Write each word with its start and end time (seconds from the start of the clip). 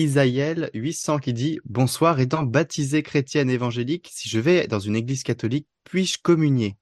Isaïel 0.00 0.70
800 0.72 1.18
qui 1.18 1.32
dit 1.32 1.60
Bonsoir, 1.66 2.20
étant 2.20 2.42
baptisé 2.42 3.02
chrétienne 3.02 3.50
évangélique, 3.50 4.08
si 4.12 4.28
je 4.28 4.40
vais 4.40 4.66
dans 4.66 4.78
une 4.78 4.96
église 4.96 5.22
catholique, 5.22 5.66
puis-je 5.84 6.18
communier? 6.22 6.76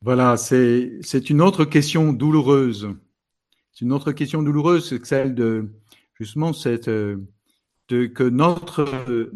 Voilà, 0.00 0.36
c'est 0.36 1.00
une 1.28 1.42
autre 1.42 1.64
question 1.64 2.12
douloureuse. 2.12 2.94
C'est 3.72 3.84
une 3.84 3.92
autre 3.92 4.12
question 4.12 4.42
douloureuse, 4.42 4.88
c'est 4.88 5.04
celle 5.04 5.34
de 5.34 5.70
justement 6.14 6.52
cette, 6.52 6.88
euh, 6.88 7.16
de, 7.88 8.06
que 8.06 8.22
notre, 8.22 9.32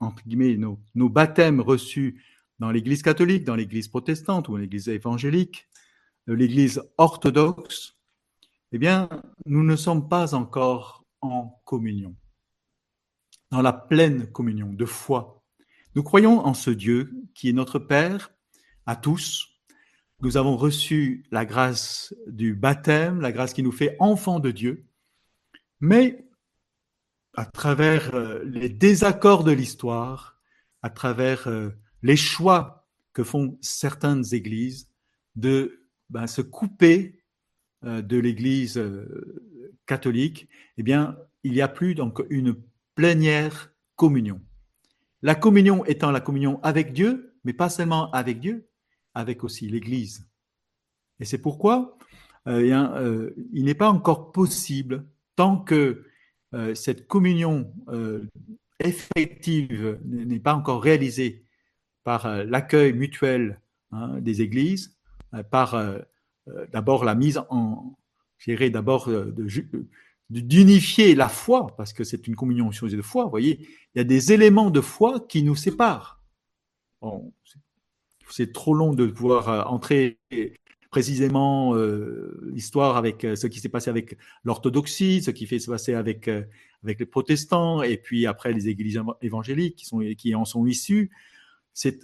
entre 0.00 0.22
guillemets, 0.26 0.56
nos, 0.56 0.78
nos 0.94 1.08
baptêmes 1.08 1.60
reçus 1.60 2.22
dans 2.58 2.70
l'Église 2.70 3.02
catholique, 3.02 3.44
dans 3.44 3.56
l'Église 3.56 3.88
protestante 3.88 4.48
ou 4.48 4.56
l'Église 4.56 4.88
évangélique, 4.88 5.66
l'Église 6.26 6.82
orthodoxe, 6.98 7.95
eh 8.72 8.78
bien, 8.78 9.08
nous 9.44 9.62
ne 9.62 9.76
sommes 9.76 10.08
pas 10.08 10.34
encore 10.34 11.04
en 11.20 11.60
communion, 11.64 12.16
dans 13.50 13.62
la 13.62 13.72
pleine 13.72 14.30
communion 14.30 14.72
de 14.72 14.84
foi. 14.84 15.42
Nous 15.94 16.02
croyons 16.02 16.40
en 16.40 16.54
ce 16.54 16.70
Dieu 16.70 17.12
qui 17.34 17.48
est 17.48 17.54
notre 17.54 17.78
Père 17.78 18.32
à 18.84 18.96
tous. 18.96 19.48
Nous 20.20 20.36
avons 20.36 20.56
reçu 20.56 21.24
la 21.30 21.44
grâce 21.44 22.14
du 22.26 22.54
baptême, 22.54 23.20
la 23.20 23.32
grâce 23.32 23.52
qui 23.52 23.62
nous 23.62 23.72
fait 23.72 23.96
enfants 23.98 24.40
de 24.40 24.50
Dieu. 24.50 24.86
Mais 25.80 26.26
à 27.34 27.44
travers 27.44 28.14
euh, 28.14 28.42
les 28.44 28.68
désaccords 28.68 29.44
de 29.44 29.52
l'histoire, 29.52 30.38
à 30.82 30.90
travers 30.90 31.48
euh, 31.48 31.70
les 32.02 32.16
choix 32.16 32.86
que 33.12 33.24
font 33.24 33.58
certaines 33.60 34.24
églises 34.32 34.90
de 35.34 35.86
ben, 36.08 36.26
se 36.26 36.40
couper 36.40 37.15
de 37.86 38.18
l'Église 38.18 38.82
catholique, 39.86 40.48
eh 40.76 40.82
bien, 40.82 41.16
il 41.44 41.52
n'y 41.52 41.60
a 41.60 41.68
plus 41.68 41.94
donc 41.94 42.22
une 42.28 42.56
plénière 42.94 43.72
communion. 43.94 44.40
La 45.22 45.34
communion 45.34 45.84
étant 45.84 46.10
la 46.10 46.20
communion 46.20 46.60
avec 46.62 46.92
Dieu, 46.92 47.34
mais 47.44 47.52
pas 47.52 47.70
seulement 47.70 48.10
avec 48.10 48.40
Dieu, 48.40 48.68
avec 49.14 49.44
aussi 49.44 49.68
l'Église. 49.68 50.28
Et 51.20 51.24
c'est 51.24 51.38
pourquoi 51.38 51.96
euh, 52.48 53.30
il 53.52 53.64
n'est 53.64 53.74
pas 53.74 53.90
encore 53.90 54.32
possible, 54.32 55.06
tant 55.36 55.58
que 55.58 56.04
euh, 56.54 56.74
cette 56.74 57.06
communion 57.06 57.72
euh, 57.88 58.26
effective 58.80 59.98
n'est 60.04 60.40
pas 60.40 60.54
encore 60.54 60.82
réalisée 60.82 61.44
par 62.04 62.26
euh, 62.26 62.44
l'accueil 62.44 62.92
mutuel 62.92 63.60
hein, 63.90 64.20
des 64.20 64.42
églises, 64.42 64.96
par 65.50 65.74
d'abord 66.72 67.04
la 67.04 67.14
mise 67.14 67.42
en, 67.50 67.96
j'irai 68.38 68.70
d'abord 68.70 69.10
d'unifier 70.30 71.14
la 71.14 71.28
foi, 71.28 71.74
parce 71.76 71.92
que 71.92 72.04
c'est 72.04 72.26
une 72.26 72.36
communion 72.36 72.70
de 72.70 73.02
foi. 73.02 73.24
Vous 73.24 73.30
voyez, 73.30 73.60
il 73.94 73.98
y 73.98 74.00
a 74.00 74.04
des 74.04 74.32
éléments 74.32 74.70
de 74.70 74.80
foi 74.80 75.20
qui 75.28 75.42
nous 75.42 75.56
séparent. 75.56 76.20
c'est 78.30 78.52
trop 78.52 78.74
long 78.74 78.92
de 78.92 79.06
pouvoir 79.06 79.70
entrer 79.72 80.18
précisément 80.90 81.74
euh, 81.74 82.50
l'histoire 82.54 82.96
avec 82.96 83.24
euh, 83.24 83.36
ce 83.36 83.46
qui 83.46 83.60
s'est 83.60 83.68
passé 83.68 83.90
avec 83.90 84.16
l'orthodoxie, 84.44 85.22
ce 85.22 85.30
qui 85.30 85.46
fait 85.46 85.58
se 85.58 85.70
passer 85.70 85.92
avec 85.92 86.26
euh, 86.26 86.42
avec 86.82 87.00
les 87.00 87.06
protestants 87.06 87.82
et 87.82 87.98
puis 87.98 88.26
après 88.26 88.52
les 88.52 88.68
églises 88.68 88.98
évangéliques 89.20 89.84
qui 90.16 90.34
en 90.34 90.44
sont 90.44 90.66
issues. 90.66 91.10
C'est 91.78 91.98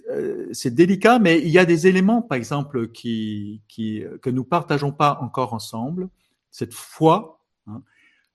c'est 0.51 0.75
délicat, 0.75 1.17
mais 1.17 1.41
il 1.41 1.49
y 1.49 1.57
a 1.57 1.65
des 1.65 1.87
éléments, 1.87 2.21
par 2.21 2.37
exemple, 2.37 2.91
qui 2.91 3.63
qui 3.67 4.03
que 4.21 4.29
nous 4.29 4.43
partageons 4.43 4.91
pas 4.91 5.17
encore 5.19 5.53
ensemble. 5.53 6.09
Cette 6.51 6.75
foi, 6.75 7.43
hein. 7.65 7.81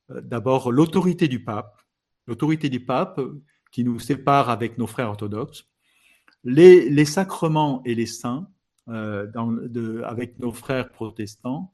d'abord 0.09 0.73
l'autorité 0.73 1.29
du 1.29 1.45
pape, 1.45 1.81
l'autorité 2.27 2.69
du 2.69 2.81
pape 2.85 3.21
qui 3.71 3.85
nous 3.85 4.01
sépare 4.01 4.51
avec 4.51 4.79
nos 4.79 4.89
frères 4.89 5.11
orthodoxes, 5.11 5.69
les 6.43 6.91
les 6.91 7.05
sacrements 7.05 7.83
et 7.85 7.95
les 7.95 8.07
saints 8.07 8.49
euh, 8.89 9.27
dans, 9.27 9.53
de, 9.53 10.03
avec 10.03 10.41
nos 10.41 10.51
frères 10.51 10.91
protestants. 10.91 11.73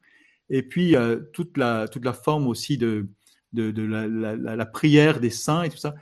Et 0.50 0.62
puis 0.62 0.94
euh, 0.94 1.21
toute, 1.33 1.56
la, 1.56 1.87
toute 1.87 2.05
la 2.05 2.12
forme 2.12 2.49
aussi 2.49 2.77
de, 2.77 3.06
de, 3.53 3.71
de 3.71 3.83
la, 3.83 4.09
la, 4.09 4.56
la, 4.56 4.66
prière 4.66 5.21
des 5.21 5.31
saints 5.31 5.62
et 5.62 5.71
tout 5.71 5.78
ça. 5.78 5.94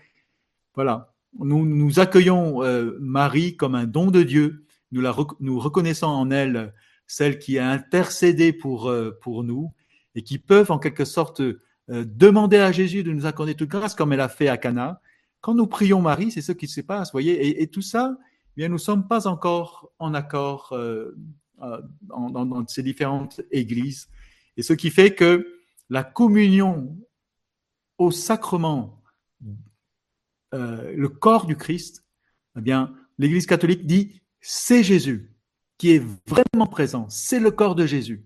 Voilà. 0.74 1.11
Nous, 1.38 1.64
nous 1.64 1.98
accueillons 2.00 2.62
euh, 2.62 2.98
Marie 3.00 3.56
comme 3.56 3.74
un 3.74 3.86
don 3.86 4.10
de 4.10 4.22
Dieu. 4.22 4.64
Nous, 4.90 5.00
la, 5.00 5.14
nous 5.40 5.58
reconnaissons 5.58 6.06
en 6.06 6.30
elle 6.30 6.74
celle 7.06 7.38
qui 7.38 7.58
a 7.58 7.68
intercédé 7.70 8.52
pour, 8.52 8.92
pour 9.20 9.44
nous 9.44 9.72
et 10.14 10.22
qui 10.22 10.38
peuvent 10.38 10.70
en 10.70 10.78
quelque 10.78 11.04
sorte 11.04 11.42
demander 11.88 12.58
à 12.58 12.72
Jésus 12.72 13.02
de 13.02 13.12
nous 13.12 13.26
accorder 13.26 13.54
toute 13.54 13.68
grâce 13.68 13.94
comme 13.94 14.12
elle 14.12 14.20
a 14.20 14.28
fait 14.28 14.48
à 14.48 14.56
Cana. 14.56 15.00
Quand 15.42 15.54
nous 15.54 15.66
prions 15.66 16.00
Marie, 16.00 16.30
c'est 16.30 16.40
ce 16.40 16.52
qui 16.52 16.68
se 16.68 16.80
passe, 16.80 17.10
voyez, 17.12 17.32
et, 17.32 17.62
et 17.62 17.66
tout 17.66 17.82
ça, 17.82 18.16
eh 18.56 18.60
bien, 18.60 18.68
nous 18.68 18.74
ne 18.74 18.78
sommes 18.78 19.08
pas 19.08 19.26
encore 19.26 19.90
en 19.98 20.14
accord 20.14 20.70
euh, 20.72 21.16
euh 21.62 21.80
dans, 22.02 22.30
dans, 22.30 22.66
ces 22.68 22.82
différentes 22.82 23.40
églises. 23.50 24.08
Et 24.56 24.62
ce 24.62 24.72
qui 24.72 24.90
fait 24.90 25.14
que 25.14 25.46
la 25.90 26.04
communion 26.04 26.96
au 27.98 28.10
sacrement, 28.10 29.01
euh, 30.54 30.92
le 30.94 31.08
corps 31.08 31.46
du 31.46 31.56
Christ, 31.56 32.04
eh 32.56 32.60
bien, 32.60 32.94
l'Église 33.18 33.46
catholique 33.46 33.86
dit 33.86 34.22
c'est 34.40 34.82
Jésus 34.82 35.30
qui 35.78 35.92
est 35.92 36.02
vraiment 36.26 36.66
présent, 36.66 37.06
c'est 37.08 37.40
le 37.40 37.50
corps 37.50 37.74
de 37.74 37.86
Jésus. 37.86 38.24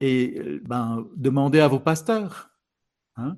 Et 0.00 0.60
ben, 0.64 1.06
demandez 1.16 1.60
à 1.60 1.68
vos 1.68 1.78
pasteurs 1.78 2.50
hein, 3.16 3.36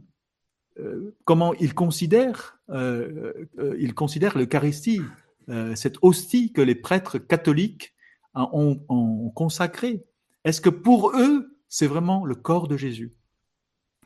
euh, 0.80 1.14
comment 1.24 1.54
ils 1.54 1.74
considèrent, 1.74 2.58
euh, 2.70 3.46
euh 3.58 3.76
ils 3.78 3.94
considèrent 3.94 4.36
l'Eucharistie, 4.36 5.02
euh, 5.48 5.74
cette 5.76 5.98
hostie 6.02 6.52
que 6.52 6.62
les 6.62 6.74
prêtres 6.74 7.18
catholiques 7.18 7.94
ont, 8.34 8.80
ont 8.88 9.30
consacrée 9.30 10.04
Est-ce 10.44 10.60
que 10.60 10.70
pour 10.70 11.12
eux, 11.16 11.56
c'est 11.68 11.86
vraiment 11.86 12.24
le 12.24 12.34
corps 12.34 12.66
de 12.66 12.76
Jésus? 12.76 13.12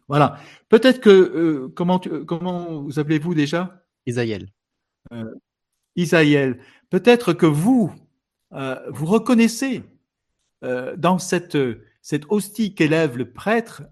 Voilà. 0.08 0.40
Peut-être 0.68 1.00
que 1.00 1.10
euh, 1.10 1.68
comment 1.74 2.00
comment 2.26 2.82
vous 2.82 2.98
appelez-vous 2.98 3.34
déjà? 3.34 3.84
Isaïel. 4.06 4.48
Euh, 5.12 5.34
Isaïel. 5.96 6.60
Peut-être 6.90 7.32
que 7.34 7.46
vous 7.46 7.92
euh, 8.52 8.78
vous 8.90 9.06
reconnaissez 9.06 9.82
euh, 10.64 10.96
dans 10.96 11.18
cette 11.18 11.58
cette 12.00 12.24
hostie 12.30 12.74
qu'élève 12.74 13.18
le 13.18 13.30
prêtre, 13.30 13.82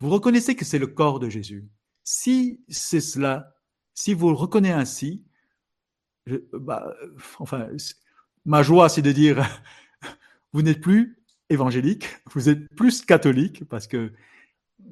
vous 0.00 0.10
reconnaissez 0.10 0.56
que 0.56 0.64
c'est 0.64 0.78
le 0.78 0.88
corps 0.88 1.20
de 1.20 1.28
Jésus. 1.28 1.68
Si 2.02 2.60
c'est 2.68 3.00
cela, 3.00 3.54
si 3.94 4.14
vous 4.14 4.30
le 4.30 4.34
reconnaissez 4.36 4.74
ainsi, 4.74 5.24
bah, 6.52 6.92
enfin, 7.38 7.68
ma 8.44 8.62
joie, 8.62 8.88
c'est 8.88 9.02
de 9.02 9.12
dire, 9.12 9.46
vous 10.52 10.62
n'êtes 10.62 10.80
plus 10.80 11.18
évangélique, 11.48 12.08
vous 12.32 12.48
êtes 12.48 12.68
plus 12.74 13.02
catholique, 13.02 13.64
parce 13.68 13.86
que 13.86 14.12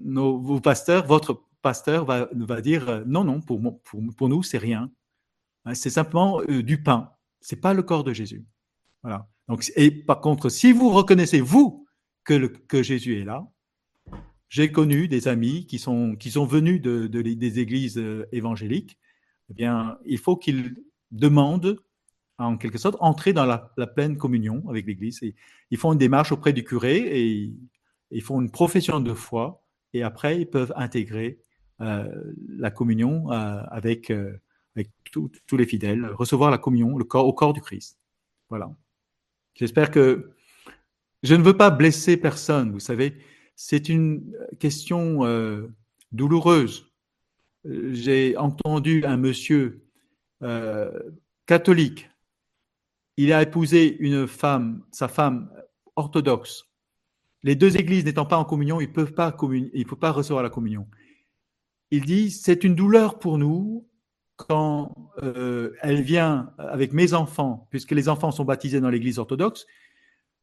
nos, 0.00 0.38
vos 0.38 0.60
pasteurs, 0.60 1.06
votre 1.06 1.44
pasteur 1.62 2.04
va, 2.04 2.28
va 2.32 2.60
dire, 2.60 2.88
euh, 2.88 3.04
non, 3.06 3.24
non, 3.24 3.40
pour, 3.40 3.60
pour, 3.82 4.02
pour 4.16 4.28
nous, 4.28 4.42
c'est 4.42 4.58
rien. 4.58 4.90
Hein, 5.64 5.74
c'est 5.74 5.90
simplement 5.90 6.40
euh, 6.48 6.62
du 6.62 6.82
pain. 6.82 7.10
C'est 7.40 7.60
pas 7.60 7.74
le 7.74 7.82
corps 7.82 8.04
de 8.04 8.12
Jésus. 8.12 8.44
Voilà. 9.02 9.28
Donc, 9.48 9.70
et 9.76 9.90
par 9.90 10.20
contre, 10.20 10.48
si 10.48 10.72
vous 10.72 10.90
reconnaissez, 10.90 11.40
vous, 11.40 11.86
que, 12.24 12.46
que 12.46 12.82
Jésus 12.82 13.20
est 13.20 13.24
là, 13.24 13.46
j'ai 14.48 14.72
connu 14.72 15.08
des 15.08 15.28
amis 15.28 15.66
qui 15.66 15.78
sont, 15.78 16.16
qui 16.16 16.30
sont 16.30 16.46
venus 16.46 16.80
de, 16.80 17.06
des 17.06 17.58
églises 17.58 17.98
euh, 17.98 18.26
évangéliques, 18.32 18.98
eh 19.50 19.54
bien, 19.54 19.98
il 20.04 20.18
faut 20.18 20.36
qu'ils 20.36 20.76
demandent 21.10 21.78
en 22.38 22.56
quelque 22.56 22.78
sorte 22.78 22.96
entrer 23.00 23.32
dans 23.32 23.46
la, 23.46 23.58
pleine 23.86 24.16
communion 24.16 24.62
avec 24.68 24.86
l'Église. 24.86 25.20
ils 25.70 25.78
font 25.78 25.92
une 25.92 25.98
démarche 25.98 26.32
auprès 26.32 26.52
du 26.52 26.64
curé 26.64 26.96
et 26.98 27.52
ils 28.10 28.22
font 28.22 28.40
une 28.40 28.50
profession 28.50 29.00
de 29.00 29.12
foi 29.12 29.64
et 29.92 30.02
après 30.02 30.40
ils 30.40 30.46
peuvent 30.46 30.72
intégrer 30.76 31.38
euh, 31.80 32.08
la 32.48 32.72
communion 32.72 33.30
euh, 33.30 33.62
avec, 33.70 34.10
euh, 34.10 34.36
tous 35.12 35.56
les 35.56 35.66
fidèles, 35.66 36.06
recevoir 36.06 36.50
la 36.50 36.58
communion 36.58 36.94
au 36.94 37.32
corps 37.32 37.52
du 37.52 37.60
Christ. 37.60 37.98
Voilà. 38.48 38.70
J'espère 39.54 39.90
que 39.90 40.30
je 41.22 41.34
ne 41.34 41.42
veux 41.42 41.56
pas 41.56 41.70
blesser 41.70 42.16
personne, 42.16 42.70
vous 42.72 42.80
savez, 42.80 43.16
c'est 43.56 43.88
une 43.88 44.36
question 44.60 45.20
douloureuse. 46.12 46.92
J'ai 47.64 48.36
entendu 48.36 49.04
un 49.04 49.16
monsieur 49.16 49.84
catholique, 51.46 52.08
il 53.16 53.32
a 53.32 53.42
épousé 53.42 53.96
une 53.98 54.28
femme, 54.28 54.84
sa 54.92 55.08
femme 55.08 55.50
orthodoxe. 55.96 56.66
Les 57.42 57.54
deux 57.54 57.76
églises 57.76 58.04
n'étant 58.04 58.26
pas 58.26 58.36
en 58.36 58.44
communion, 58.44 58.80
ils 58.80 58.92
peuvent 58.92 59.12
pas 59.12 59.36
il 59.42 59.70
ne 59.74 59.88
faut 59.88 59.96
pas 59.96 60.10
recevoir 60.10 60.42
la 60.42 60.50
communion. 60.50 60.86
Il 61.90 62.04
dit 62.04 62.30
c'est 62.30 62.64
une 62.64 62.74
douleur 62.74 63.18
pour 63.18 63.38
nous 63.38 63.88
quand 64.36 65.10
euh, 65.22 65.72
elle 65.82 66.02
vient 66.02 66.52
avec 66.58 66.92
mes 66.92 67.12
enfants, 67.12 67.66
puisque 67.70 67.92
les 67.92 68.08
enfants 68.08 68.30
sont 68.30 68.44
baptisés 68.44 68.80
dans 68.80 68.90
l'église 68.90 69.18
orthodoxe. 69.18 69.66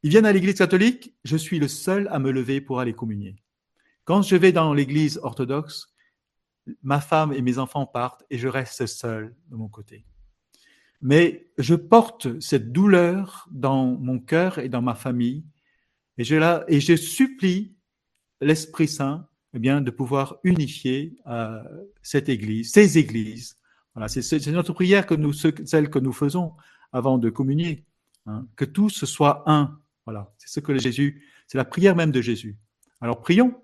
Ils 0.04 0.10
viennent 0.10 0.26
à 0.26 0.34
l'église 0.34 0.56
catholique, 0.56 1.16
je 1.24 1.38
suis 1.38 1.60
le 1.60 1.68
seul 1.68 2.08
à 2.12 2.20
me 2.20 2.32
lever 2.32 2.62
pour 2.62 2.80
aller 2.80 2.94
communier. 2.94 3.38
Quand 4.04 4.22
je 4.22 4.36
vais 4.36 4.52
dans 4.52 4.74
l'église 4.74 5.20
orthodoxe, 5.24 5.96
ma 6.84 7.00
femme 7.00 7.32
et 7.34 7.42
mes 7.42 7.58
enfants 7.58 7.86
partent 7.86 8.24
et 8.30 8.38
je 8.38 8.48
reste 8.48 8.86
seul 8.86 9.36
de 9.50 9.56
mon 9.56 9.68
côté. 9.68 10.06
Mais 11.02 11.48
je 11.58 11.76
porte 11.76 12.40
cette 12.40 12.72
douleur 12.72 13.48
dans 13.52 13.86
mon 13.86 14.20
cœur 14.20 14.60
et 14.60 14.70
dans 14.70 14.82
ma 14.82 14.96
famille 14.96 15.46
et 16.18 16.24
je, 16.24 16.36
la, 16.36 16.64
et 16.68 16.80
je 16.80 16.96
supplie 16.96 17.76
l'Esprit 18.42 18.88
Saint 18.88 19.28
eh 19.54 19.60
bien, 19.60 19.82
de 19.82 19.92
pouvoir 19.92 20.38
unifier 20.44 21.16
euh, 21.28 21.64
cette 22.02 22.30
Église, 22.30 22.72
ces 22.72 22.98
Églises. 22.98 23.58
Voilà, 23.94 24.10
c'est 24.10 24.48
notre 24.48 24.74
prière 24.74 25.06
que 25.06 25.16
nous, 25.16 25.32
celle 25.32 25.90
que 25.90 26.00
nous 26.00 26.12
faisons 26.12 26.54
avant 26.92 27.18
de 27.18 27.30
communier, 27.30 27.86
hein, 28.26 28.46
que 28.58 28.66
tous 28.66 29.06
soit 29.06 29.44
un. 29.50 29.80
Voilà, 30.06 30.34
c'est 30.38 30.50
ce 30.50 30.60
que 30.60 30.78
Jésus, 30.78 31.24
c'est 31.48 31.58
la 31.58 31.64
prière 31.64 31.96
même 31.96 32.12
de 32.12 32.22
Jésus. 32.22 32.58
Alors 33.00 33.22
prions, 33.22 33.56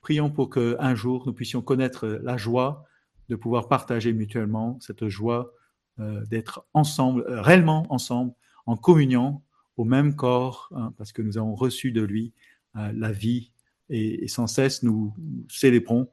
prions 0.00 0.30
pour 0.30 0.50
que 0.50 0.76
un 0.80 0.96
jour 0.96 1.24
nous 1.26 1.32
puissions 1.32 1.62
connaître 1.62 2.08
la 2.22 2.36
joie 2.36 2.84
de 3.28 3.36
pouvoir 3.36 3.68
partager 3.68 4.12
mutuellement 4.12 4.78
cette 4.80 5.08
joie 5.08 5.52
euh, 6.00 6.24
d'être 6.26 6.66
ensemble, 6.74 7.24
euh, 7.28 7.40
réellement 7.42 7.86
ensemble, 7.90 8.32
en 8.66 8.76
communion 8.76 9.42
au 9.78 9.84
même 9.84 10.14
corps, 10.14 10.68
hein, 10.74 10.92
parce 10.98 11.12
que 11.12 11.22
nous 11.22 11.38
avons 11.38 11.54
reçu 11.54 11.90
de 11.90 12.02
lui 12.02 12.34
euh, 12.76 12.92
la 12.94 13.10
vie 13.10 13.52
et, 13.88 14.28
sans 14.28 14.46
cesse 14.46 14.82
nous 14.82 15.14
célébrons, 15.48 16.10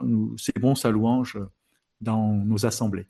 nous 0.00 0.38
célébrons 0.38 0.76
sa 0.76 0.90
louange 0.90 1.38
dans 2.00 2.34
nos 2.34 2.66
assemblées. 2.66 3.06